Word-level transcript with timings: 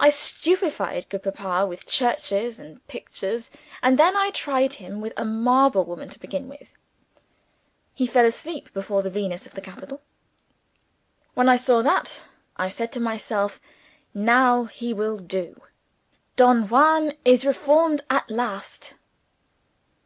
I 0.00 0.08
stupefied 0.08 1.10
good 1.10 1.22
Papa 1.24 1.66
with 1.66 1.84
churches 1.84 2.58
and 2.58 2.86
pictures 2.88 3.50
and 3.82 3.98
then 3.98 4.16
I 4.16 4.30
tried 4.30 4.72
him 4.76 5.02
with 5.02 5.12
a 5.14 5.26
marble 5.26 5.84
woman 5.84 6.08
to 6.08 6.18
begin 6.18 6.48
with. 6.48 6.74
He 7.92 8.06
fell 8.06 8.24
asleep 8.24 8.72
before 8.72 9.02
the 9.02 9.10
Venus 9.10 9.44
of 9.44 9.52
the 9.52 9.60
Capitol. 9.60 10.00
When 11.34 11.50
I 11.50 11.56
saw 11.56 11.82
that, 11.82 12.22
I 12.56 12.70
said 12.70 12.90
to 12.92 13.00
myself, 13.00 13.60
Now 14.14 14.64
he 14.64 14.94
will 14.94 15.18
do; 15.18 15.60
Don 16.36 16.70
Juan 16.70 17.12
is 17.26 17.44
reformed 17.44 18.00
at 18.08 18.30
last. 18.30 18.94